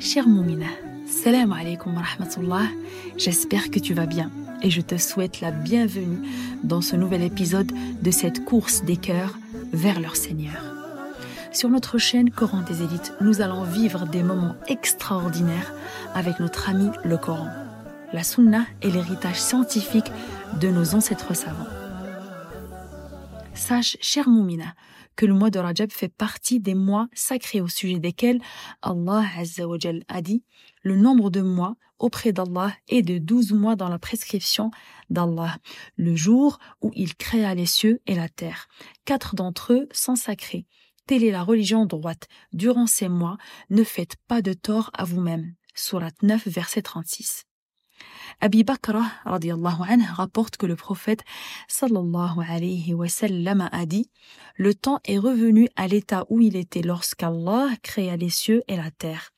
Cher 0.00 0.28
Moumina, 0.28 0.68
salam 1.06 1.52
alaikum 1.52 1.96
wa 1.96 2.02
rahmatullah, 2.02 2.68
j'espère 3.16 3.68
que 3.68 3.80
tu 3.80 3.94
vas 3.94 4.06
bien 4.06 4.30
et 4.62 4.70
je 4.70 4.80
te 4.80 4.96
souhaite 4.96 5.40
la 5.40 5.50
bienvenue 5.50 6.20
dans 6.62 6.80
ce 6.80 6.94
nouvel 6.94 7.22
épisode 7.22 7.72
de 8.00 8.10
cette 8.12 8.44
course 8.44 8.84
des 8.84 8.96
cœurs 8.96 9.36
vers 9.72 9.98
leur 9.98 10.14
Seigneur. 10.14 10.62
Sur 11.50 11.68
notre 11.68 11.98
chaîne 11.98 12.30
Coran 12.30 12.62
des 12.62 12.82
élites, 12.82 13.12
nous 13.20 13.40
allons 13.40 13.64
vivre 13.64 14.06
des 14.06 14.22
moments 14.22 14.54
extraordinaires 14.68 15.74
avec 16.14 16.38
notre 16.38 16.70
ami 16.70 16.90
le 17.04 17.16
Coran, 17.16 17.48
la 18.12 18.22
Sunna 18.22 18.66
et 18.82 18.92
l'héritage 18.92 19.40
scientifique 19.40 20.12
de 20.60 20.68
nos 20.68 20.94
ancêtres 20.94 21.34
savants. 21.34 21.66
Sache, 23.52 23.96
cher 24.00 24.28
Moumina, 24.28 24.74
que 25.18 25.26
le 25.26 25.34
mois 25.34 25.50
de 25.50 25.58
Rajab 25.58 25.90
fait 25.90 26.08
partie 26.08 26.60
des 26.60 26.76
mois 26.76 27.08
sacrés 27.12 27.60
au 27.60 27.66
sujet 27.66 27.98
desquels 27.98 28.40
Allah 28.82 29.24
a 30.08 30.22
dit 30.22 30.44
le 30.82 30.94
nombre 30.94 31.28
de 31.28 31.40
mois 31.40 31.74
auprès 31.98 32.32
d'Allah 32.32 32.72
est 32.88 33.02
de 33.02 33.18
douze 33.18 33.50
mois 33.52 33.74
dans 33.74 33.88
la 33.88 33.98
prescription 33.98 34.70
d'Allah, 35.10 35.58
le 35.96 36.14
jour 36.14 36.60
où 36.82 36.92
il 36.94 37.16
créa 37.16 37.52
les 37.56 37.66
cieux 37.66 38.00
et 38.06 38.14
la 38.14 38.28
terre. 38.28 38.68
Quatre 39.04 39.34
d'entre 39.34 39.72
eux 39.72 39.88
sont 39.90 40.14
sacrés. 40.14 40.66
Telle 41.06 41.24
est 41.24 41.32
la 41.32 41.42
religion 41.42 41.84
droite. 41.84 42.28
Durant 42.52 42.86
ces 42.86 43.08
mois, 43.08 43.38
ne 43.70 43.82
faites 43.82 44.14
pas 44.28 44.40
de 44.40 44.52
tort 44.52 44.90
à 44.94 45.02
vous-même. 45.02 45.54
Surat 45.74 46.12
9, 46.22 46.46
verset 46.46 46.82
36. 46.82 47.44
Abi 48.40 48.62
Bakr 48.64 48.96
rapporte 49.24 50.56
que 50.56 50.66
le 50.66 50.76
prophète 50.76 51.24
sallallahu 51.66 52.40
alayhi 52.48 52.94
wa 52.94 53.06
a 53.72 53.86
dit 53.86 54.10
Le 54.56 54.74
temps 54.74 55.00
est 55.04 55.18
revenu 55.18 55.68
à 55.76 55.88
l'état 55.88 56.24
où 56.28 56.40
il 56.40 56.56
était 56.56 56.82
lorsqu'Allah 56.82 57.68
créa 57.82 58.16
les 58.16 58.30
cieux 58.30 58.62
et 58.68 58.76
la 58.76 58.90
terre. 58.90 59.32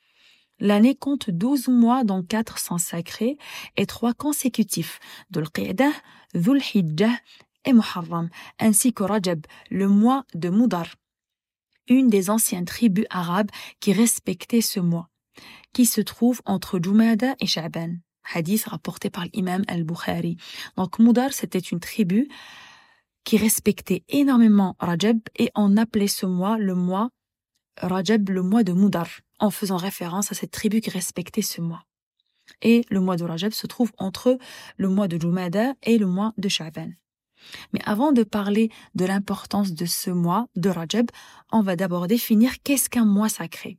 L'année 0.58 0.94
compte 0.94 1.30
douze 1.30 1.68
mois 1.68 2.04
dont 2.04 2.22
quatre 2.22 2.58
sont 2.58 2.76
sacrés 2.76 3.38
et 3.78 3.86
trois 3.86 4.12
consécutifs, 4.12 5.00
Dhul 5.30 5.48
Qi'dah, 5.50 5.92
Dhul 6.34 6.60
Hijjah 6.74 7.16
et 7.64 7.72
Muharram, 7.72 8.28
ainsi 8.58 8.92
que 8.92 9.02
Rajab, 9.02 9.46
le 9.70 9.88
mois 9.88 10.26
de 10.34 10.50
Mudar, 10.50 10.86
une 11.88 12.08
des 12.08 12.28
anciennes 12.28 12.66
tribus 12.66 13.06
arabes 13.08 13.50
qui 13.80 13.92
respectait 13.94 14.60
ce 14.60 14.80
mois, 14.80 15.08
qui 15.72 15.86
se 15.86 16.02
trouve 16.02 16.42
entre 16.44 16.78
Jumada 16.78 17.34
et 17.40 17.46
Sha'ban 17.46 17.96
hadith 18.34 18.64
rapporté 18.64 19.10
par 19.10 19.24
l'imam 19.32 19.64
al-Bukhari. 19.68 20.36
Donc 20.76 20.98
Moudar, 20.98 21.32
c'était 21.32 21.58
une 21.58 21.80
tribu 21.80 22.28
qui 23.24 23.36
respectait 23.36 24.04
énormément 24.08 24.76
Rajab 24.78 25.18
et 25.38 25.50
on 25.54 25.76
appelait 25.76 26.06
ce 26.06 26.26
mois 26.26 26.58
le 26.58 26.74
mois 26.74 27.10
Rajab, 27.78 28.28
le 28.30 28.42
mois 28.42 28.62
de 28.62 28.72
Moudar, 28.72 29.08
en 29.38 29.50
faisant 29.50 29.76
référence 29.76 30.32
à 30.32 30.34
cette 30.34 30.50
tribu 30.50 30.80
qui 30.80 30.90
respectait 30.90 31.42
ce 31.42 31.60
mois. 31.60 31.84
Et 32.62 32.84
le 32.90 33.00
mois 33.00 33.16
de 33.16 33.24
Rajab 33.24 33.52
se 33.52 33.66
trouve 33.66 33.92
entre 33.98 34.38
le 34.76 34.88
mois 34.88 35.08
de 35.08 35.18
Jumada 35.18 35.74
et 35.82 35.98
le 35.98 36.06
mois 36.06 36.32
de 36.36 36.48
Sha'ban. 36.48 36.90
Mais 37.72 37.80
avant 37.84 38.12
de 38.12 38.22
parler 38.22 38.70
de 38.94 39.06
l'importance 39.06 39.72
de 39.72 39.86
ce 39.86 40.10
mois 40.10 40.46
de 40.56 40.68
Rajab, 40.68 41.10
on 41.52 41.62
va 41.62 41.76
d'abord 41.76 42.06
définir 42.06 42.62
qu'est-ce 42.62 42.90
qu'un 42.90 43.06
mois 43.06 43.30
sacré. 43.30 43.78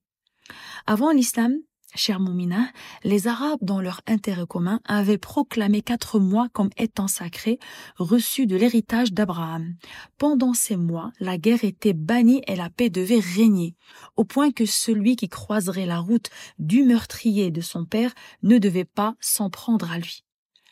Avant 0.87 1.11
l'islam, 1.11 1.53
Cher 1.93 2.21
Moumina, 2.21 2.71
les 3.03 3.27
Arabes, 3.27 3.59
dans 3.61 3.81
leur 3.81 3.99
intérêt 4.07 4.47
commun, 4.47 4.79
avaient 4.85 5.17
proclamé 5.17 5.81
quatre 5.81 6.19
mois 6.19 6.47
comme 6.53 6.69
étant 6.77 7.09
sacrés, 7.09 7.59
reçus 7.97 8.47
de 8.47 8.55
l'héritage 8.55 9.11
d'Abraham. 9.11 9.75
Pendant 10.17 10.53
ces 10.53 10.77
mois, 10.77 11.11
la 11.19 11.37
guerre 11.37 11.65
était 11.65 11.93
bannie 11.93 12.43
et 12.47 12.55
la 12.55 12.69
paix 12.69 12.89
devait 12.89 13.19
régner, 13.19 13.75
au 14.15 14.23
point 14.23 14.51
que 14.51 14.65
celui 14.65 15.17
qui 15.17 15.27
croiserait 15.27 15.85
la 15.85 15.99
route 15.99 16.29
du 16.59 16.83
meurtrier 16.83 17.51
de 17.51 17.61
son 17.61 17.83
père 17.83 18.13
ne 18.41 18.57
devait 18.57 18.85
pas 18.85 19.15
s'en 19.19 19.49
prendre 19.49 19.91
à 19.91 19.97
lui. 19.97 20.23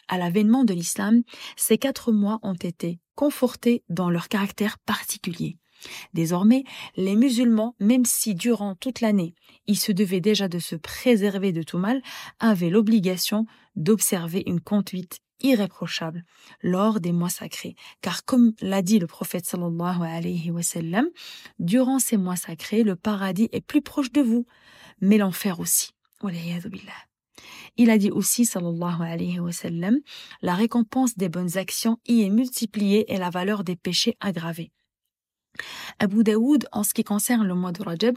À 0.08 0.18
l'avènement 0.18 0.64
de 0.64 0.74
l'islam, 0.74 1.24
ces 1.58 1.78
quatre 1.78 2.14
mois 2.14 2.40
ont 2.44 2.54
été 2.54 3.00
confortés 3.16 3.84
dans 3.90 4.10
leur 4.10 4.30
caractère 4.30 4.80
particulier. 4.80 5.58
Désormais, 6.14 6.64
les 6.96 7.16
musulmans, 7.16 7.76
même 7.80 8.06
si 8.06 8.36
durant 8.36 8.76
toute 8.76 9.02
l'année, 9.02 9.34
ils 9.68 9.80
se 9.80 9.92
devaient 9.92 10.22
déjà 10.22 10.48
de 10.48 10.60
se 10.60 10.76
préserver 10.76 11.52
de 11.52 11.64
tout 11.64 11.78
mal, 11.78 12.02
avaient 12.40 12.70
l'obligation 12.70 13.46
d'observer 13.76 14.44
une 14.46 14.62
conduite 14.62 15.20
irréprochable 15.42 16.26
lors 16.62 17.00
des 17.00 17.12
mois 17.12 17.30
sacrés. 17.30 17.76
Car 18.02 18.26
comme 18.26 18.54
l'a 18.62 18.82
dit 18.82 19.00
le 19.00 19.08
prophète 19.08 19.46
sallallahu 19.46 20.02
alayhi 20.02 20.52
wa 20.52 20.64
sallam, 20.64 21.08
durant 21.60 22.00
ces 22.00 22.18
mois 22.18 22.36
sacrés, 22.36 22.84
le 22.84 22.96
paradis 22.96 23.50
est 23.52 23.62
plus 23.62 23.82
proche 23.82 24.12
de 24.12 24.22
vous, 24.22 24.46
mais 25.02 25.18
l'enfer 25.18 25.60
aussi. 25.60 25.92
Il 27.78 27.90
a 27.90 27.98
dit 27.98 28.12
aussi, 28.12 28.46
sallallahu 28.46 29.02
alayhi 29.02 29.40
wa 29.40 29.52
sallam, 29.52 30.00
la 30.42 30.56
récompense 30.56 31.16
des 31.18 31.30
bonnes 31.30 31.58
actions 31.58 31.98
y 32.08 32.24
est 32.24 32.30
multipliée 32.30 33.12
et 33.14 33.18
la 33.18 33.30
valeur 33.30 33.64
des 33.64 33.76
péchés 33.76 34.18
aggravée. 34.20 34.72
Abu 36.00 36.24
Daoud, 36.24 36.68
en 36.72 36.84
ce 36.84 36.94
qui 36.94 37.04
concerne 37.04 37.46
le 37.46 37.56
mois 37.56 37.72
de 37.72 37.84
Rajab, 37.84 38.16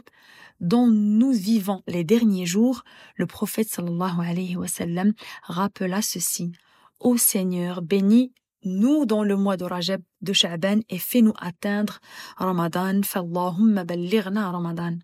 dont 0.59 0.87
nous 0.87 1.31
vivons 1.31 1.81
les 1.87 2.03
derniers 2.03 2.45
jours, 2.45 2.83
le 3.15 3.25
prophète 3.25 3.69
sallallahu 3.69 4.19
alayhi 4.19 4.55
wa 4.55 4.67
sallam 4.67 5.13
rappela 5.43 6.01
ceci. 6.01 6.51
Ô 6.99 7.17
Seigneur, 7.17 7.81
bénis 7.81 8.33
nous 8.63 9.05
dans 9.05 9.23
le 9.23 9.35
mois 9.35 9.57
de 9.57 9.65
Rajab 9.65 10.01
de 10.21 10.33
Sha'ban 10.33 10.79
et 10.89 10.99
fais-nous 10.99 11.33
atteindre 11.37 11.99
Ramadan, 12.37 13.01
fallahumma 13.03 13.83
ballighna 13.83 14.51
Ramadan. 14.51 14.97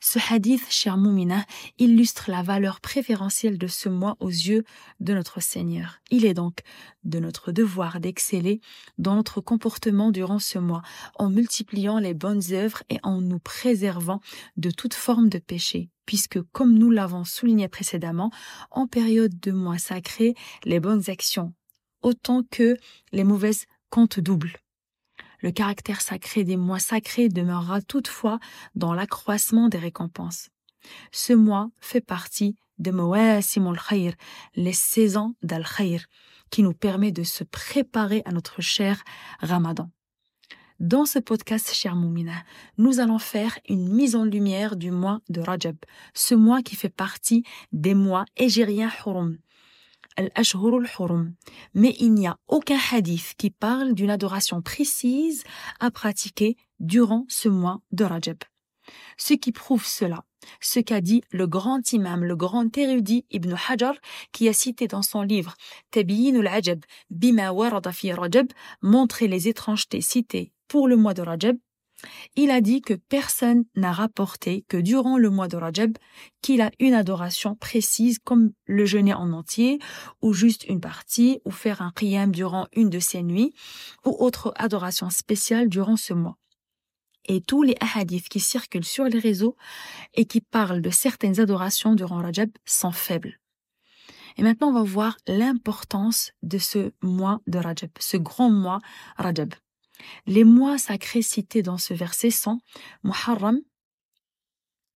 Ce 0.00 0.18
hadith, 0.30 0.66
cher 0.70 0.96
Moumina, 0.96 1.44
illustre 1.78 2.30
la 2.30 2.42
valeur 2.42 2.80
préférentielle 2.80 3.58
de 3.58 3.66
ce 3.66 3.88
mois 3.88 4.16
aux 4.20 4.28
yeux 4.28 4.64
de 5.00 5.14
notre 5.14 5.40
Seigneur. 5.40 6.00
Il 6.10 6.24
est 6.24 6.34
donc 6.34 6.60
de 7.04 7.18
notre 7.18 7.52
devoir 7.52 8.00
d'exceller 8.00 8.60
dans 8.98 9.14
notre 9.14 9.40
comportement 9.40 10.10
durant 10.10 10.38
ce 10.38 10.58
mois, 10.58 10.82
en 11.16 11.30
multipliant 11.30 11.98
les 11.98 12.14
bonnes 12.14 12.42
œuvres 12.52 12.82
et 12.90 12.98
en 13.02 13.20
nous 13.20 13.38
préservant 13.38 14.20
de 14.56 14.70
toute 14.70 14.94
forme 14.94 15.28
de 15.28 15.38
péché, 15.38 15.90
puisque, 16.04 16.40
comme 16.52 16.78
nous 16.78 16.90
l'avons 16.90 17.24
souligné 17.24 17.68
précédemment, 17.68 18.30
en 18.70 18.86
période 18.86 19.38
de 19.40 19.52
mois 19.52 19.78
sacrés, 19.78 20.34
les 20.64 20.80
bonnes 20.80 21.08
actions, 21.08 21.54
autant 22.02 22.42
que 22.50 22.76
les 23.12 23.24
mauvaises 23.24 23.66
comptent 23.90 24.20
double. 24.20 24.52
Le 25.40 25.50
caractère 25.50 26.00
sacré 26.00 26.44
des 26.44 26.56
mois 26.56 26.78
sacrés 26.78 27.28
demeurera 27.28 27.82
toutefois 27.82 28.38
dans 28.74 28.94
l'accroissement 28.94 29.68
des 29.68 29.78
récompenses. 29.78 30.48
Ce 31.12 31.32
mois 31.32 31.70
fait 31.80 32.00
partie 32.00 32.56
de 32.78 32.90
Mawasimul 32.90 33.78
Khair, 33.78 34.14
les 34.54 34.72
saisons 34.72 35.34
d'Al-Khair, 35.42 36.06
qui 36.50 36.62
nous 36.62 36.74
permet 36.74 37.12
de 37.12 37.22
se 37.22 37.44
préparer 37.44 38.22
à 38.24 38.32
notre 38.32 38.60
cher 38.60 39.02
Ramadan. 39.40 39.90
Dans 40.78 41.06
ce 41.06 41.18
podcast, 41.18 41.72
cher 41.72 41.96
Moumina, 41.96 42.44
nous 42.76 43.00
allons 43.00 43.18
faire 43.18 43.58
une 43.66 43.88
mise 43.88 44.14
en 44.14 44.24
lumière 44.24 44.76
du 44.76 44.90
mois 44.90 45.22
de 45.30 45.40
Rajab, 45.40 45.76
ce 46.12 46.34
mois 46.34 46.60
qui 46.60 46.76
fait 46.76 46.90
partie 46.90 47.44
des 47.72 47.94
mois 47.94 48.26
égériens 48.36 48.90
Hurum, 48.90 49.38
mais 51.74 51.94
il 51.98 52.14
n'y 52.14 52.26
a 52.26 52.38
aucun 52.48 52.78
hadith 52.92 53.34
qui 53.36 53.50
parle 53.50 53.94
d'une 53.94 54.10
adoration 54.10 54.62
précise 54.62 55.44
à 55.80 55.90
pratiquer 55.90 56.56
durant 56.80 57.24
ce 57.28 57.48
mois 57.48 57.80
de 57.92 58.04
Rajab. 58.04 58.38
Ce 59.16 59.34
qui 59.34 59.52
prouve 59.52 59.84
cela, 59.84 60.24
ce 60.60 60.80
qu'a 60.80 61.00
dit 61.00 61.22
le 61.30 61.46
grand 61.46 61.92
imam, 61.92 62.24
le 62.24 62.36
grand 62.36 62.76
érudit 62.76 63.24
Ibn 63.30 63.54
Hajar, 63.68 63.94
qui 64.32 64.48
a 64.48 64.52
cité 64.52 64.86
dans 64.86 65.02
son 65.02 65.22
livre 65.22 65.54
Tabiyin 65.90 66.38
al-Ajab, 66.38 66.84
Bima 67.10 67.52
warada 67.52 67.90
Rajab, 67.90 68.48
montrer 68.82 69.28
les 69.28 69.48
étrangetés 69.48 70.00
citées 70.00 70.52
pour 70.68 70.88
le 70.88 70.96
mois 70.96 71.14
de 71.14 71.22
Rajab, 71.22 71.56
il 72.34 72.50
a 72.50 72.60
dit 72.60 72.82
que 72.82 72.94
personne 72.94 73.64
n'a 73.74 73.92
rapporté 73.92 74.64
que 74.68 74.76
durant 74.76 75.18
le 75.18 75.30
mois 75.30 75.48
de 75.48 75.56
Rajab 75.56 75.96
qu'il 76.42 76.60
a 76.60 76.70
une 76.78 76.94
adoration 76.94 77.54
précise 77.54 78.18
comme 78.18 78.52
le 78.66 78.84
jeûner 78.84 79.14
en 79.14 79.32
entier 79.32 79.78
ou 80.22 80.32
juste 80.32 80.64
une 80.64 80.80
partie 80.80 81.40
ou 81.44 81.50
faire 81.50 81.82
un 81.82 81.92
qiyam 81.92 82.32
durant 82.32 82.66
une 82.74 82.90
de 82.90 82.98
ses 82.98 83.22
nuits 83.22 83.54
ou 84.04 84.14
autre 84.18 84.52
adoration 84.56 85.10
spéciale 85.10 85.68
durant 85.68 85.96
ce 85.96 86.12
mois. 86.12 86.36
Et 87.28 87.40
tous 87.40 87.62
les 87.62 87.76
hadiths 87.80 88.28
qui 88.28 88.40
circulent 88.40 88.84
sur 88.84 89.04
les 89.04 89.18
réseaux 89.18 89.56
et 90.14 90.26
qui 90.26 90.40
parlent 90.40 90.82
de 90.82 90.90
certaines 90.90 91.40
adorations 91.40 91.94
durant 91.94 92.22
Rajab 92.22 92.50
sont 92.64 92.92
faibles. 92.92 93.40
Et 94.36 94.42
maintenant, 94.42 94.68
on 94.68 94.74
va 94.74 94.82
voir 94.82 95.16
l'importance 95.26 96.32
de 96.42 96.58
ce 96.58 96.92
mois 97.02 97.40
de 97.46 97.58
Rajab, 97.58 97.90
ce 97.98 98.16
grand 98.16 98.50
mois 98.50 98.80
Rajab. 99.16 99.54
Les 100.26 100.44
mois 100.44 100.78
sacrés 100.78 101.22
cités 101.22 101.62
dans 101.62 101.78
ce 101.78 101.94
verset 101.94 102.30
sont 102.30 102.60
Muharram, 103.02 103.60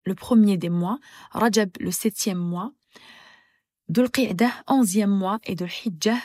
le 0.04 0.14
premier 0.14 0.56
des 0.56 0.70
mois, 0.70 0.98
Rajab, 1.30 1.70
le 1.78 1.90
septième 1.90 2.38
mois, 2.38 2.72
Dhul 3.88 4.10
Qi'dah, 4.10 4.52
onzième 4.66 5.10
mois, 5.10 5.38
et 5.44 5.54
Dhul 5.54 5.70
Hijjah, 5.84 6.20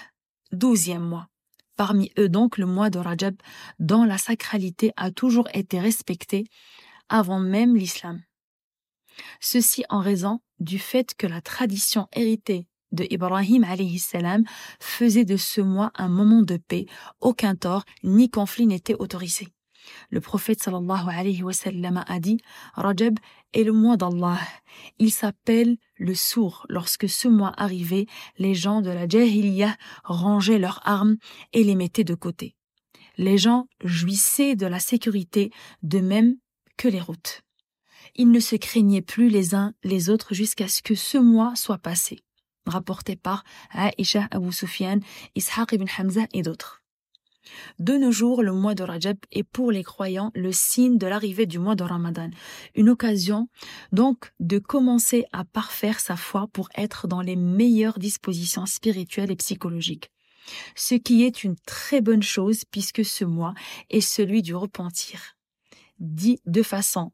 douzième 0.52 1.04
mois. 1.04 1.28
Parmi 1.76 2.12
eux 2.18 2.30
donc 2.30 2.58
le 2.58 2.66
mois 2.66 2.90
de 2.90 3.00
Rajab, 3.00 3.36
dont 3.80 4.04
la 4.04 4.18
sacralité 4.18 4.94
a 4.96 5.12
toujours 5.12 5.50
été 5.54 5.80
respectée 5.80 6.46
avant 7.10 7.40
même 7.40 7.76
l'islam. 7.76 8.22
Ceci 9.40 9.84
en 9.90 10.00
raison 10.00 10.42
du 10.60 10.80
fait 10.80 11.16
que 11.16 11.28
la 11.28 11.42
tradition 11.42 12.08
héritée 12.14 12.68
de 12.96 13.06
Ibrahim 13.10 13.64
alayhi 13.64 14.02
faisait 14.80 15.26
de 15.26 15.38
ce 15.38 15.62
mois 15.62 15.92
un 15.96 16.08
moment 16.08 16.42
de 16.42 16.58
paix, 16.58 16.86
aucun 17.22 17.56
tort 17.56 17.86
ni 18.04 18.30
conflit 18.30 18.66
n'était 18.66 18.96
autorisé. 18.96 19.50
Le 20.10 20.22
prophète 20.22 20.62
sallallahu 20.62 21.10
alayhi 21.10 21.44
wa 21.44 21.54
sallam 21.54 22.04
a 22.08 22.20
dit 22.20 22.38
Rajab 22.74 23.20
est 23.54 23.64
le 23.64 23.72
mois 23.72 23.98
d'Allah. 23.98 24.40
Il 25.00 25.12
s'appelle 25.12 25.78
le 25.96 26.16
sourd. 26.16 26.66
Lorsque 26.70 27.08
ce 27.08 27.28
mois 27.28 27.54
arrivait, 27.58 28.08
les 28.38 28.56
gens 28.56 28.82
de 28.82 28.90
la 28.90 29.08
Jahiliyyah 29.08 29.76
rangeaient 30.04 30.60
leurs 30.60 30.82
armes 30.86 31.18
et 31.54 31.64
les 31.64 31.76
mettaient 31.76 32.04
de 32.04 32.16
côté. 32.16 32.56
Les 33.18 33.38
gens 33.38 33.68
jouissaient 33.84 34.56
de 34.56 34.66
la 34.66 34.80
sécurité 34.80 35.52
de 35.84 36.00
même 36.00 36.36
que 36.78 36.88
les 36.88 37.00
routes. 37.00 37.42
Ils 38.16 38.32
ne 38.32 38.40
se 38.40 38.56
craignaient 38.56 39.02
plus 39.02 39.30
les 39.30 39.56
uns 39.56 39.74
les 39.84 40.10
autres 40.10 40.34
jusqu'à 40.34 40.68
ce 40.68 40.82
que 40.82 40.96
ce 40.96 41.18
mois 41.18 41.56
soit 41.56 41.78
passé. 41.78 42.20
Rapporté 42.66 43.16
par 43.16 43.44
Aisha 43.74 44.28
Abu 44.32 44.52
Sufyan, 44.52 45.00
Ishaq 45.36 45.74
ibn 45.74 45.86
Hamza 45.98 46.26
et 46.34 46.42
d'autres. 46.42 46.82
De 47.80 47.98
nos 47.98 48.12
jours, 48.12 48.44
le 48.44 48.54
mois 48.54 48.76
de 48.76 48.84
Rajab 48.84 49.18
est 49.32 49.44
pour 49.44 49.72
les 49.72 49.84
croyants 49.84 50.32
le 50.36 50.52
signe 50.52 50.98
de 50.98 51.08
l'arrivée 51.08 51.46
du 51.46 51.60
mois 51.60 51.76
de 51.76 51.84
Ramadan. 51.84 52.30
Une 52.76 52.90
occasion 52.90 53.50
donc 53.92 54.34
de 54.40 54.60
commencer 54.60 55.26
à 55.32 55.46
parfaire 55.46 56.00
sa 56.00 56.16
foi 56.16 56.48
pour 56.52 56.70
être 56.76 57.08
dans 57.08 57.22
les 57.22 57.36
meilleures 57.36 58.00
dispositions 58.00 58.66
spirituelles 58.66 59.32
et 59.32 59.36
psychologiques. 59.36 60.12
Ce 60.76 60.96
qui 60.96 61.24
est 61.24 61.44
une 61.44 61.56
très 61.66 62.02
bonne 62.02 62.24
chose 62.24 62.64
puisque 62.66 63.04
ce 63.04 63.26
mois 63.26 63.54
est 63.90 64.02
celui 64.02 64.42
du 64.42 64.56
repentir. 64.56 65.36
Dit 66.00 66.40
de 66.46 66.62
façon 66.62 67.12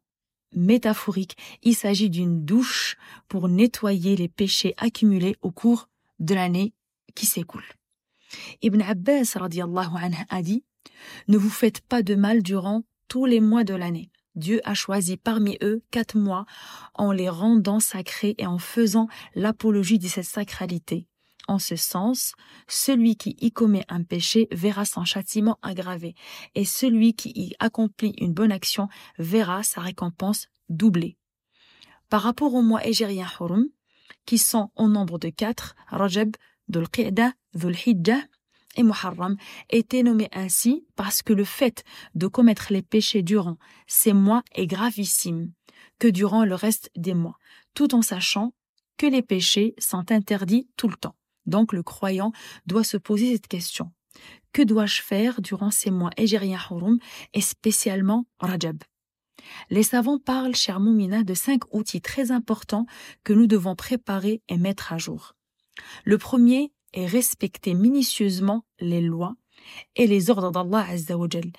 métaphorique, 0.54 1.38
il 1.64 1.76
s'agit 1.76 2.10
d'une 2.10 2.46
douche 2.46 2.98
pour 3.28 3.48
nettoyer 3.48 4.16
les 4.16 4.28
péchés 4.28 4.74
accumulés 4.78 5.36
au 5.42 5.52
cours 5.52 5.90
de 6.20 6.36
l'année 6.36 6.74
qui 7.16 7.26
s'écoule. 7.26 7.64
Ibn 8.62 8.82
Abbas 8.82 9.36
anhu 9.36 10.26
a 10.30 10.42
dit 10.42 10.64
Ne 11.28 11.38
vous 11.38 11.50
faites 11.50 11.82
pas 11.82 12.02
de 12.04 12.16
mal 12.16 12.44
durant 12.44 12.84
tous 13.08 13.26
les 13.26 13.40
mois 13.40 13.64
de 13.64 13.74
l'année. 13.74 14.10
Dieu 14.36 14.62
a 14.64 14.74
choisi 14.74 15.18
parmi 15.18 15.58
eux 15.62 15.84
quatre 15.92 16.18
mois 16.18 16.46
en 16.94 17.12
les 17.12 17.28
rendant 17.28 17.82
sacrés 17.82 18.36
et 18.38 18.46
en 18.46 18.60
faisant 18.60 19.08
l'apologie 19.36 20.00
de 20.00 20.08
cette 20.08 20.26
sacralité. 20.26 21.08
En 21.48 21.60
ce 21.60 21.76
sens, 21.76 22.34
celui 22.68 23.16
qui 23.16 23.36
y 23.40 23.52
commet 23.52 23.86
un 23.90 24.04
péché 24.04 24.48
verra 24.52 24.86
son 24.86 25.06
châtiment 25.06 25.58
aggravé, 25.62 26.16
et 26.56 26.66
celui 26.66 27.14
qui 27.14 27.32
y 27.36 27.54
accomplit 27.60 28.14
une 28.18 28.34
bonne 28.34 28.52
action 28.52 28.88
verra 29.18 29.64
sa 29.64 29.82
récompense 29.82 30.48
doublée. 30.70 31.18
Par 32.10 32.22
rapport 32.22 32.54
aux 32.54 32.62
mois 32.62 32.86
égériens 32.86 33.30
Hurum, 33.40 33.68
qui 34.26 34.38
sont 34.38 34.72
au 34.76 34.88
nombre 34.88 35.18
de 35.18 35.30
quatre, 35.30 35.76
Rajab, 35.88 36.36
Dhul 36.68 36.90
Qiyda, 36.90 37.34
Dhul 37.54 37.76
et 38.78 38.84
Muharram 38.84 39.36
étaient 39.70 40.04
nommés 40.04 40.30
ainsi 40.32 40.86
parce 40.96 41.22
que 41.22 41.34
le 41.34 41.44
fait 41.44 41.84
de 42.16 42.28
commettre 42.28 42.68
les 42.72 42.82
péchés 42.82 43.22
durant 43.22 43.58
ces 43.88 44.14
mois 44.14 44.44
est 44.54 44.68
gravissime 44.68 45.52
que 46.00 46.08
durant 46.08 46.46
le 46.46 46.56
reste 46.56 46.90
des 46.96 47.14
mois, 47.14 47.38
tout 47.74 47.94
en 47.96 48.02
sachant 48.02 48.54
que 48.98 49.06
les 49.06 49.22
péchés 49.22 49.76
sont 49.78 50.12
interdits 50.12 50.70
tout 50.78 50.88
le 50.88 50.96
temps. 50.96 51.16
Donc 51.46 51.74
le 51.74 51.84
croyant 51.84 52.32
doit 52.66 52.84
se 52.84 52.98
poser 52.98 53.34
cette 53.34 53.48
question. 53.48 53.92
Que 54.54 54.62
dois-je 54.62 55.02
faire 55.02 55.42
durant 55.42 55.72
ces 55.72 55.92
mois 55.92 56.12
égériens 56.18 56.60
Hurum 56.70 57.00
et 57.34 57.42
spécialement 57.42 58.26
Rajab 58.40 58.84
Les 59.70 59.84
savants 59.84 60.20
parlent, 60.20 60.56
cher 60.56 60.80
Moumina, 60.80 61.24
de 61.24 61.34
cinq 61.34 61.74
outils 61.74 62.02
très 62.02 62.32
importants 62.32 62.86
que 63.24 63.34
nous 63.34 63.48
devons 63.48 63.76
préparer 63.76 64.42
et 64.50 64.58
mettre 64.58 64.92
à 64.92 64.98
jour. 64.98 65.36
Le 66.04 66.18
premier 66.18 66.74
est 66.94 67.06
respecter 67.06 67.74
minutieusement 67.74 68.66
les 68.80 69.02
lois 69.02 69.36
et 69.96 70.08
les 70.08 70.30
ordres 70.30 70.52
d'Allah 70.52 70.86
Azzawajal, 70.90 71.52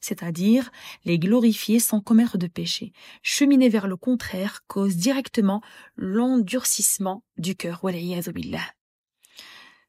c'est-à-dire 0.00 0.70
les 1.04 1.18
glorifier 1.18 1.80
sans 1.80 2.00
commettre 2.00 2.38
de 2.38 2.46
péché. 2.46 2.92
Cheminer 3.22 3.68
vers 3.68 3.88
le 3.88 3.96
contraire 3.96 4.60
cause 4.66 4.96
directement 4.96 5.62
l'endurcissement 5.96 7.24
du 7.36 7.56
cœur. 7.56 7.80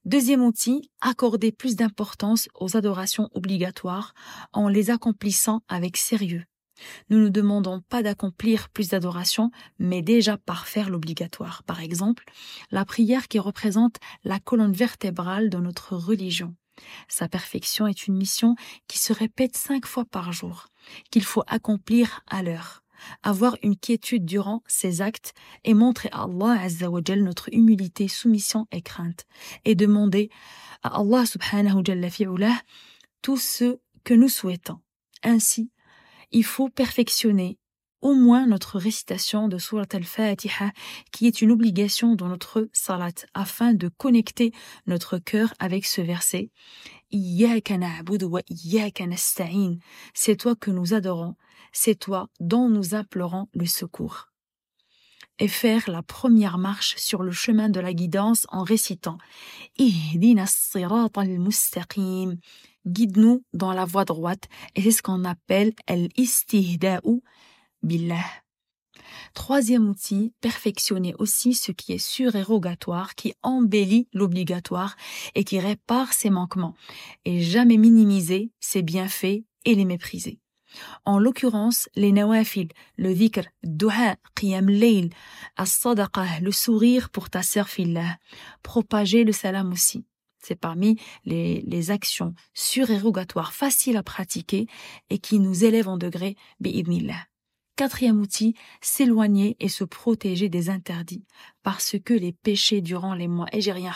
Deuxième 0.04 0.42
outil, 0.42 0.90
accorder 1.00 1.52
plus 1.52 1.76
d'importance 1.76 2.50
aux 2.56 2.76
adorations 2.76 3.30
obligatoires 3.34 4.16
en 4.52 4.68
les 4.68 4.90
accomplissant 4.90 5.62
avec 5.68 5.98
sérieux. 5.98 6.44
Nous 7.10 7.20
ne 7.20 7.30
demandons 7.30 7.82
pas 7.82 8.02
d'accomplir 8.02 8.70
plus 8.70 8.90
d'adoration, 8.90 9.52
mais 9.78 10.02
déjà 10.02 10.38
par 10.38 10.68
faire 10.68 10.90
l'obligatoire. 10.90 11.64
Par 11.64 11.82
exemple, 11.82 12.24
la 12.72 12.86
prière 12.86 13.28
qui 13.28 13.38
représente 13.38 13.98
la 14.24 14.40
colonne 14.40 14.74
vertébrale 14.74 15.50
de 15.50 15.58
notre 15.58 15.96
religion. 15.96 16.56
Sa 17.08 17.28
perfection 17.28 17.88
est 17.88 18.08
une 18.08 18.16
mission 18.16 18.56
qui 18.88 18.98
se 18.98 19.14
répète 19.14 19.58
cinq 19.58 19.86
fois 19.86 20.06
par 20.06 20.32
jour, 20.32 20.68
qu'il 21.10 21.24
faut 21.24 21.44
accomplir 21.48 22.22
à 22.28 22.44
l'heure. 22.44 22.84
Avoir 23.24 23.58
une 23.64 23.76
quiétude 23.76 24.26
durant 24.26 24.62
ses 24.68 25.02
actes 25.02 25.34
et 25.64 25.74
montrer 25.74 26.10
à 26.12 26.24
Allah 26.24 26.62
Azzawajal 26.62 27.24
notre 27.24 27.50
humilité, 27.52 28.08
soumission 28.08 28.68
et 28.72 28.84
crainte. 28.84 29.26
Et 29.66 29.74
demander 29.74 30.30
à 30.84 31.00
Allah 31.00 31.26
subhanahu 31.26 31.84
wa 31.84 32.50
tout 33.24 33.38
ce 33.38 33.80
que 34.04 34.14
nous 34.14 34.30
souhaitons. 34.30 34.80
Ainsi, 35.24 35.72
il 36.32 36.44
faut 36.44 36.70
perfectionner 36.70 37.58
au 38.02 38.14
moins 38.14 38.48
notre 38.48 38.80
récitation 38.80 39.48
de 39.48 39.58
Surat 39.58 39.86
al-Fatiha, 39.94 40.72
qui 41.12 41.28
est 41.28 41.42
une 41.42 41.52
obligation 41.52 42.16
dans 42.16 42.28
notre 42.28 42.68
salat, 42.74 43.12
afin 43.34 43.74
de 43.74 43.88
connecter 43.90 44.52
notre 44.88 45.18
cœur 45.18 45.54
avec 45.60 45.86
ce 45.86 46.02
verset. 46.02 46.52
C'est 50.14 50.36
toi 50.38 50.56
que 50.56 50.72
nous 50.72 50.94
adorons, 50.94 51.36
c'est 51.72 51.96
toi 51.96 52.30
dont 52.40 52.70
nous 52.70 52.96
implorons 52.96 53.48
le 53.54 53.66
secours. 53.66 54.28
Et 55.40 55.48
faire 55.48 55.90
la 55.90 56.04
première 56.04 56.58
marche 56.58 56.96
sur 56.98 57.24
le 57.24 57.32
chemin 57.32 57.70
de 57.70 57.80
la 57.80 57.94
guidance 57.94 58.46
en 58.50 58.64
récitant. 58.64 59.18
Guide-nous 62.88 63.44
dans 63.54 63.74
la 63.74 63.86
voie 63.86 64.06
droite, 64.06 64.48
et 64.76 64.82
c'est 64.82 64.92
ce 64.92 65.02
qu'on 65.02 65.24
appelle 65.24 65.74
el-istihda'u 65.88 67.22
billah. 67.84 68.26
Troisième 69.34 69.90
outil, 69.90 70.34
perfectionner 70.42 71.16
aussi 71.18 71.54
ce 71.54 71.72
qui 71.72 71.94
est 71.94 71.98
surérogatoire, 71.98 73.16
qui 73.16 73.34
embellit 73.44 74.08
l'obligatoire 74.14 74.96
et 75.36 75.44
qui 75.44 75.60
répare 75.60 76.14
ses 76.14 76.30
manquements, 76.30 76.76
et 77.24 77.42
jamais 77.42 77.78
minimiser 77.78 78.52
ses 78.60 78.82
bienfaits 78.82 79.44
et 79.66 79.76
les 79.76 79.86
mépriser. 79.86 80.40
En 81.06 81.20
l'occurrence, 81.20 81.90
les 81.96 82.12
nawafil, 82.12 82.70
le 82.98 83.14
dhikr, 83.14 83.44
duha, 83.64 84.16
qiyam 84.36 84.70
layl, 84.70 85.10
as-sadaqa, 85.58 86.40
le 86.42 86.52
sourire 86.52 87.10
pour 87.10 87.30
ta 87.30 87.44
sœur 87.44 87.68
fillah, 87.68 88.18
propager 88.64 89.24
le 89.24 89.32
salam 89.32 89.72
aussi. 89.72 90.06
C'est 90.40 90.56
parmi 90.56 91.00
les, 91.26 91.92
actions 91.92 92.34
surérogatoires 92.54 93.54
faciles 93.54 93.98
à 93.98 94.04
pratiquer 94.04 94.66
et 95.10 95.20
qui 95.20 95.40
nous 95.40 95.66
élèvent 95.66 95.90
en 95.90 95.98
degré. 95.98 96.36
Quatrième 97.76 98.20
outil, 98.20 98.56
s'éloigner 98.82 99.56
et 99.60 99.70
se 99.70 99.84
protéger 99.84 100.50
des 100.50 100.70
interdits, 100.70 101.26
parce 101.64 101.96
que 102.04 102.14
les 102.14 102.34
péchés 102.34 102.82
durant 102.82 103.14
les 103.16 103.28
mois 103.28 103.48
égériens 103.54 103.96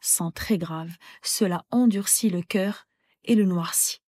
sont 0.00 0.30
très 0.30 0.58
graves. 0.58 0.96
Cela 1.22 1.64
endurcit 1.70 2.30
le 2.30 2.42
cœur 2.42 2.86
et 3.24 3.34
le 3.34 3.44
noircit. 3.44 4.00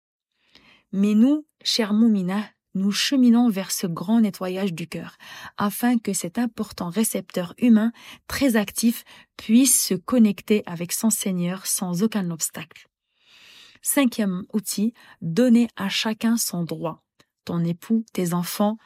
Mais 0.92 1.14
nous, 1.14 1.46
chers 1.62 1.92
Moumina, 1.92 2.42
nous 2.74 2.92
cheminons 2.92 3.48
vers 3.48 3.70
ce 3.70 3.86
grand 3.86 4.20
nettoyage 4.20 4.72
du 4.72 4.86
cœur, 4.86 5.16
afin 5.56 5.98
que 5.98 6.12
cet 6.12 6.38
important 6.38 6.90
récepteur 6.90 7.54
humain, 7.58 7.90
très 8.28 8.56
actif, 8.56 9.04
puisse 9.36 9.82
se 9.82 9.94
connecter 9.94 10.62
avec 10.66 10.92
son 10.92 11.10
Seigneur 11.10 11.66
sans 11.66 12.02
aucun 12.02 12.30
obstacle. 12.30 12.88
Cinquième 13.82 14.44
outil, 14.52 14.92
donner 15.22 15.68
à 15.76 15.88
chacun 15.88 16.36
son 16.36 16.64
droit. 16.64 17.05
Ton 17.46 17.64
époux, 17.64 18.04
tes 18.12 18.34
enfants, 18.34 18.76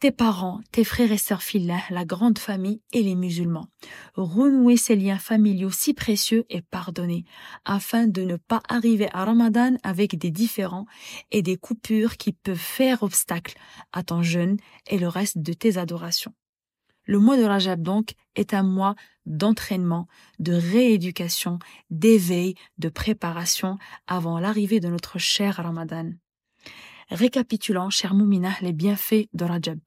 tes 0.00 0.10
parents, 0.10 0.60
tes 0.72 0.82
frères 0.82 1.12
et 1.12 1.16
sœurs 1.16 1.44
filles, 1.44 1.72
la 1.90 2.04
grande 2.04 2.40
famille 2.40 2.82
et 2.92 3.02
les 3.02 3.14
musulmans. 3.14 3.68
Renouer 4.14 4.76
ces 4.76 4.96
liens 4.96 5.18
familiaux 5.18 5.70
si 5.70 5.94
précieux 5.94 6.44
et 6.50 6.60
pardonner, 6.60 7.24
afin 7.64 8.08
de 8.08 8.22
ne 8.22 8.34
pas 8.34 8.60
arriver 8.68 9.08
à 9.12 9.24
Ramadan 9.24 9.76
avec 9.84 10.18
des 10.18 10.32
différends 10.32 10.86
et 11.30 11.40
des 11.40 11.56
coupures 11.56 12.16
qui 12.16 12.32
peuvent 12.32 12.56
faire 12.56 13.04
obstacle 13.04 13.56
à 13.92 14.02
ton 14.02 14.22
jeûne 14.22 14.56
et 14.88 14.98
le 14.98 15.06
reste 15.06 15.38
de 15.38 15.52
tes 15.52 15.78
adorations. 15.78 16.34
Le 17.04 17.20
mois 17.20 17.36
de 17.36 17.44
Rajab 17.44 17.80
donc 17.80 18.14
est 18.34 18.54
un 18.54 18.64
mois 18.64 18.96
d'entraînement, 19.24 20.08
de 20.40 20.52
rééducation, 20.52 21.60
d'éveil, 21.90 22.56
de 22.78 22.88
préparation 22.88 23.78
avant 24.08 24.40
l'arrivée 24.40 24.80
de 24.80 24.88
notre 24.88 25.18
cher 25.18 25.56
Ramadan. 25.56 26.10
Récapitulons, 27.10 27.88
cher 27.88 28.12
Moumina, 28.12 28.50
les 28.60 28.74
bienfaits 28.74 29.28
de 29.32 29.44
Rajab. 29.46 29.78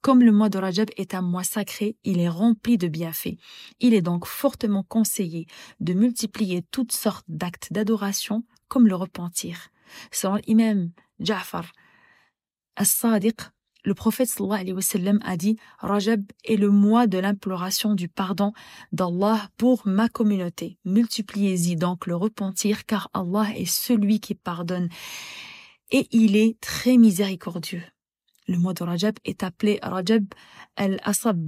Comme 0.00 0.22
le 0.22 0.30
mois 0.30 0.48
de 0.48 0.58
Rajab 0.58 0.90
est 0.96 1.14
un 1.14 1.22
mois 1.22 1.42
sacré, 1.42 1.96
il 2.04 2.20
est 2.20 2.28
rempli 2.28 2.78
de 2.78 2.86
bienfaits. 2.86 3.36
Il 3.80 3.94
est 3.94 4.02
donc 4.02 4.26
fortement 4.26 4.84
conseillé 4.84 5.46
de 5.80 5.92
multiplier 5.92 6.62
toutes 6.70 6.92
sortes 6.92 7.24
d'actes 7.28 7.72
d'adoration 7.72 8.44
comme 8.68 8.86
le 8.86 8.94
repentir. 8.94 9.70
Selon 10.12 10.36
l'imam 10.46 10.90
Ja'far 11.18 11.72
as-Sadiq, 12.76 13.40
le 13.84 13.94
prophète 13.94 14.28
sallallahu 14.28 14.60
alayhi 14.60 14.72
wa 14.72 14.82
sallam 14.82 15.18
a 15.24 15.36
dit 15.36 15.56
Rajab 15.78 16.22
est 16.44 16.56
le 16.56 16.70
mois 16.70 17.08
de 17.08 17.18
l'imploration 17.18 17.94
du 17.94 18.08
pardon 18.08 18.52
d'Allah 18.92 19.48
pour 19.56 19.82
ma 19.84 20.08
communauté. 20.08 20.78
Multipliez-y 20.84 21.74
donc 21.74 22.06
le 22.06 22.14
repentir 22.14 22.86
car 22.86 23.10
Allah 23.14 23.48
est 23.56 23.66
celui 23.66 24.20
qui 24.20 24.36
pardonne 24.36 24.88
et 25.92 26.08
il 26.10 26.36
est 26.36 26.58
très 26.60 26.96
miséricordieux. 26.96 27.84
Le 28.48 28.58
mois 28.58 28.74
de 28.74 28.82
Rajab 28.82 29.14
est 29.24 29.44
appelé 29.44 29.78
Rajab 29.82 30.24
al-Asab, 30.76 31.40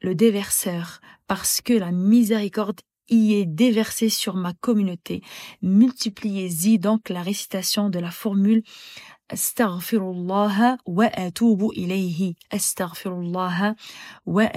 le 0.00 0.14
déverseur, 0.14 1.00
parce 1.26 1.60
que 1.60 1.74
la 1.74 1.92
miséricorde 1.92 2.80
y 3.08 3.34
est 3.34 3.46
déversée 3.46 4.08
sur 4.08 4.34
ma 4.34 4.52
communauté. 4.54 5.22
Multipliez-y 5.62 6.78
donc 6.78 7.08
la 7.08 7.22
récitation 7.22 7.90
de 7.90 7.98
la 7.98 8.10
formule 8.10 8.62
wa 10.86 11.08
ilayhi. 11.74 12.36
Wa 14.26 14.50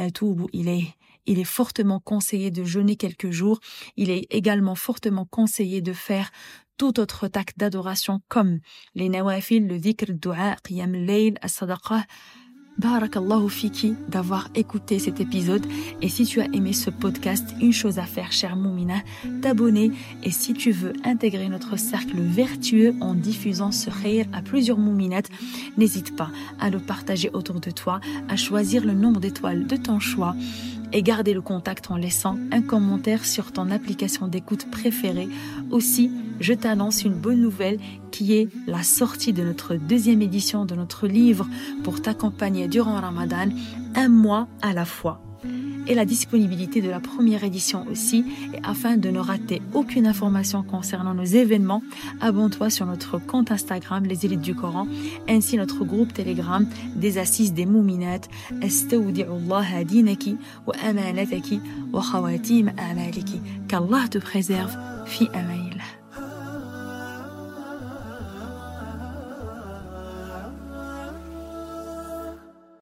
ilayhi. 0.54 0.94
Il 1.30 1.38
est 1.38 1.44
fortement 1.44 2.00
conseillé 2.00 2.50
de 2.50 2.64
jeûner 2.64 2.96
quelques 2.96 3.30
jours. 3.30 3.60
Il 3.98 4.10
est 4.10 4.26
également 4.32 4.74
fortement 4.74 5.26
conseillé 5.26 5.80
de 5.80 5.94
faire 5.94 6.32
tout 6.76 7.00
autre 7.00 7.30
acte 7.34 7.60
d'adoration 7.60 8.22
comme 8.30 8.60
les 8.96 9.10
nawafil, 9.10 9.68
le 9.68 9.78
dhikr, 9.78 10.06
le 10.08 10.16
dua, 10.16 10.56
qiyam 10.64 10.96
al-layl, 10.96 11.38
as-sadaqah, 11.44 12.06
Barakallahu 12.80 13.50
fiki 13.50 13.94
d'avoir 14.08 14.48
écouté 14.56 15.00
cet 15.00 15.20
épisode. 15.20 15.66
Et 16.02 16.08
si 16.08 16.24
tu 16.24 16.40
as 16.40 16.46
aimé 16.46 16.72
ce 16.72 16.90
podcast, 16.90 17.54
une 17.60 17.74
chose 17.74 18.00
à 18.00 18.06
faire, 18.06 18.32
cher 18.32 18.56
Moumina, 18.56 19.02
t'abonner. 19.42 19.92
Et 20.24 20.32
si 20.32 20.54
tu 20.54 20.72
veux 20.72 20.94
intégrer 21.04 21.50
notre 21.50 21.78
cercle 21.78 22.22
vertueux 22.22 22.96
en 23.02 23.16
diffusant 23.16 23.74
ce 23.74 23.90
khayr 23.90 24.28
à 24.32 24.42
plusieurs 24.42 24.78
Mouminates, 24.78 25.30
n'hésite 25.78 26.16
pas 26.16 26.32
à 26.62 26.70
le 26.70 26.80
partager 26.80 27.30
autour 27.34 27.60
de 27.60 27.70
toi, 27.70 28.00
à 28.30 28.38
choisir 28.38 28.86
le 28.86 28.94
nombre 28.94 29.20
d'étoiles 29.20 29.68
de 29.68 29.76
ton 29.76 30.00
choix 30.00 30.34
et 30.94 31.04
garder 31.04 31.34
le 31.34 31.42
contact 31.42 31.92
en 31.92 31.98
laissant 31.98 32.38
un 32.52 32.62
commentaire 32.62 33.26
sur 33.26 33.52
ton 33.52 33.72
application 33.72 34.28
d'écoute 34.28 34.70
préférée. 34.70 35.30
Aussi, 35.72 36.12
je 36.40 36.54
t'annonce 36.54 37.04
une 37.04 37.14
bonne 37.14 37.42
nouvelle 37.42 37.80
qui 38.12 38.34
est 38.34 38.50
la 38.68 38.84
sortie 38.84 39.34
de 39.34 39.44
notre 39.44 39.76
deuxième 39.76 40.22
édition 40.22 40.66
de 40.66 40.76
notre 40.76 41.08
livre 41.08 41.48
pour 41.84 42.02
t'accompagner 42.02 42.68
durant 42.68 43.00
Ramadan, 43.00 43.50
un 43.96 44.10
mois 44.10 44.48
à 44.62 44.74
la 44.74 44.86
fois 44.86 45.22
et 45.90 45.96
la 45.96 46.06
disponibilité 46.06 46.82
de 46.82 46.90
la 46.90 47.02
première 47.02 47.44
édition 47.44 47.86
aussi. 47.92 48.24
Et 48.54 48.60
afin 48.64 48.96
de 48.96 49.10
ne 49.10 49.20
rater 49.20 49.62
aucune 49.74 50.08
information 50.08 50.64
concernant 50.64 51.14
nos 51.14 51.26
événements, 51.26 51.84
abonne-toi 52.22 52.70
sur 52.70 52.86
notre 52.86 53.18
compte 53.18 53.52
Instagram 53.52 54.06
Les 54.06 54.26
Élites 54.26 54.42
du 54.42 54.56
Coran, 54.56 54.88
ainsi 55.28 55.58
notre 55.58 55.84
groupe 55.84 56.14
Telegram 56.14 56.66
des 56.96 57.18
Assises 57.18 57.54
des 57.54 57.66
Mouminat, 57.66 58.22
wa 60.66 60.74
amanataki 60.84 61.62
wa 61.92 62.02
khawatim 62.02 62.72
amaliki. 62.78 63.42
Qu'Allah 63.68 64.08
te 64.10 64.20
préserve, 64.20 64.78
fi 65.06 65.28
amaya. 65.34 65.69